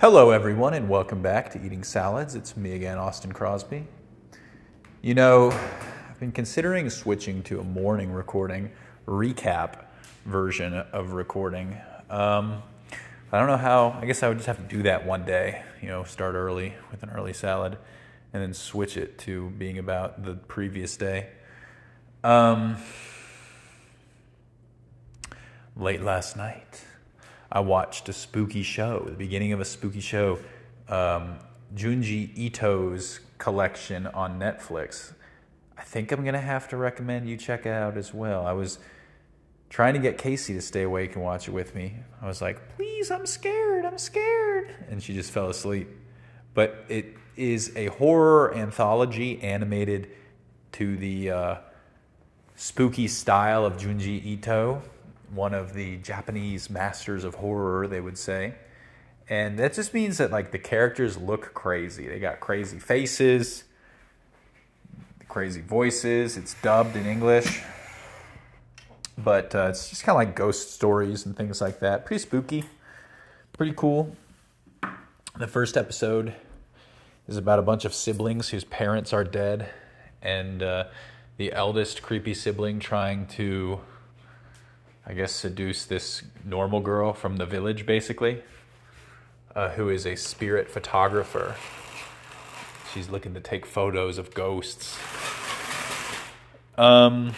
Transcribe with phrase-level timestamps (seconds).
[0.00, 2.34] Hello, everyone, and welcome back to Eating Salads.
[2.34, 3.84] It's me again, Austin Crosby.
[5.02, 8.70] You know, I've been considering switching to a morning recording
[9.06, 9.84] recap
[10.24, 11.76] version of recording.
[12.08, 12.62] Um,
[13.30, 15.60] I don't know how, I guess I would just have to do that one day,
[15.82, 17.76] you know, start early with an early salad
[18.32, 21.28] and then switch it to being about the previous day.
[22.24, 22.78] Um,
[25.76, 26.86] late last night.
[27.52, 30.38] I watched a spooky show, the beginning of a spooky show,
[30.88, 31.38] um,
[31.74, 35.12] Junji Ito's collection on Netflix.
[35.76, 38.46] I think I'm gonna have to recommend you check it out as well.
[38.46, 38.78] I was
[39.68, 41.94] trying to get Casey to stay awake and watch it with me.
[42.20, 44.74] I was like, please, I'm scared, I'm scared.
[44.88, 45.88] And she just fell asleep.
[46.54, 50.10] But it is a horror anthology animated
[50.72, 51.54] to the uh,
[52.56, 54.82] spooky style of Junji Ito
[55.32, 58.54] one of the Japanese masters of horror, they would say.
[59.28, 62.08] And that just means that like the characters look crazy.
[62.08, 63.64] They got crazy faces,
[65.28, 66.36] crazy voices.
[66.36, 67.62] It's dubbed in English.
[69.16, 72.06] But uh, it's just kind of like ghost stories and things like that.
[72.06, 72.64] Pretty spooky,
[73.52, 74.16] pretty cool.
[75.38, 76.34] The first episode
[77.28, 79.70] is about a bunch of siblings whose parents are dead,
[80.22, 80.84] and uh,
[81.36, 83.80] the eldest creepy sibling trying to
[85.10, 88.44] I guess, seduce this normal girl from the village, basically,
[89.56, 91.56] uh, who is a spirit photographer.
[92.94, 94.96] She's looking to take photos of ghosts.
[96.78, 97.32] Um,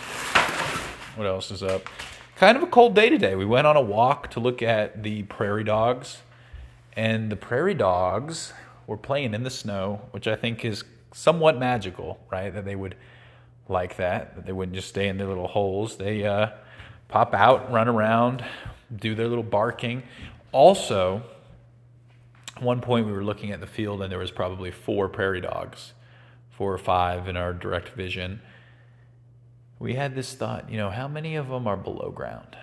[1.16, 1.88] what else is up?
[2.36, 3.36] Kind of a cold day today.
[3.36, 6.18] We went on a walk to look at the prairie dogs,
[6.94, 8.52] and the prairie dogs
[8.86, 12.52] were playing in the snow, which I think is somewhat magical, right?
[12.52, 12.96] That they would
[13.66, 15.96] like that, that they wouldn't just stay in their little holes.
[15.96, 16.50] They, uh,
[17.12, 18.42] pop out, run around,
[18.94, 20.02] do their little barking.
[20.50, 21.22] Also,
[22.56, 25.42] at one point we were looking at the field and there was probably four prairie
[25.42, 25.92] dogs,
[26.50, 28.40] four or five in our direct vision.
[29.78, 32.56] We had this thought, you know, how many of them are below ground?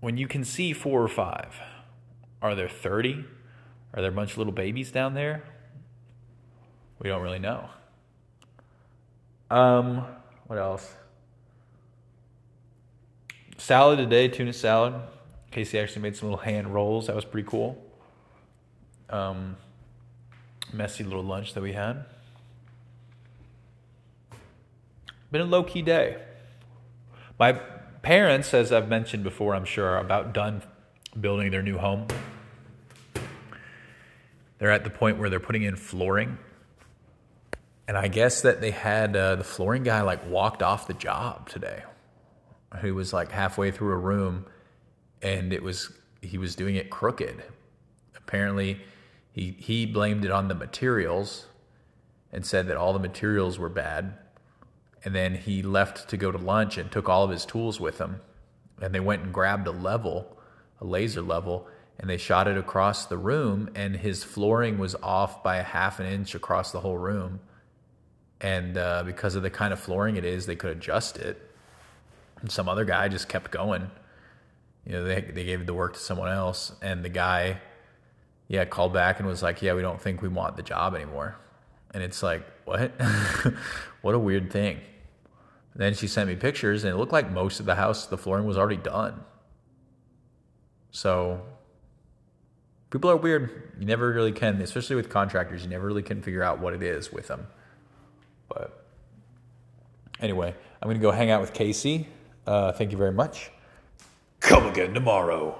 [0.00, 1.58] When you can see four or five,
[2.42, 3.24] are there 30?
[3.94, 5.42] Are there a bunch of little babies down there?
[6.98, 7.70] We don't really know.
[9.50, 10.04] Um,
[10.48, 10.94] what else?
[13.60, 14.94] Salad today, tuna salad.
[15.50, 17.06] Casey actually made some little hand rolls.
[17.06, 17.80] That was pretty cool.
[19.10, 19.56] Um,
[20.72, 22.04] messy little lunch that we had.
[25.30, 26.16] Been a low key day.
[27.38, 27.52] My
[28.02, 30.62] parents, as I've mentioned before, I'm sure, are about done
[31.18, 32.06] building their new home.
[34.58, 36.38] They're at the point where they're putting in flooring.
[37.86, 41.48] And I guess that they had uh, the flooring guy like walked off the job
[41.48, 41.82] today
[42.78, 44.46] who was like halfway through a room
[45.22, 45.92] and it was
[46.22, 47.42] he was doing it crooked.
[48.16, 48.80] Apparently
[49.32, 51.46] he he blamed it on the materials
[52.32, 54.14] and said that all the materials were bad.
[55.04, 57.98] And then he left to go to lunch and took all of his tools with
[57.98, 58.20] him.
[58.80, 60.36] And they went and grabbed a level,
[60.80, 61.66] a laser level,
[61.98, 66.00] and they shot it across the room and his flooring was off by a half
[66.00, 67.40] an inch across the whole room.
[68.40, 71.49] And uh, because of the kind of flooring it is, they could adjust it
[72.40, 73.90] and some other guy just kept going.
[74.86, 77.60] You know, they they gave the work to someone else, and the guy,
[78.48, 81.36] yeah, called back and was like, "Yeah, we don't think we want the job anymore."
[81.92, 82.92] And it's like, what?
[84.02, 84.76] what a weird thing.
[85.74, 88.18] And then she sent me pictures, and it looked like most of the house, the
[88.18, 89.24] flooring was already done.
[90.90, 91.42] So
[92.90, 93.72] people are weird.
[93.78, 95.62] You never really can, especially with contractors.
[95.62, 97.46] You never really can figure out what it is with them.
[98.48, 98.84] But
[100.20, 102.08] anyway, I'm going to go hang out with Casey.
[102.50, 103.52] Uh, thank you very much.
[104.40, 105.56] Come again tomorrow.